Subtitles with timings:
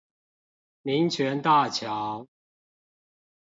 [0.81, 2.25] 民權大橋